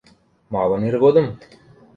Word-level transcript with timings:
Малын 0.55 0.83
иргодым? 0.89 1.27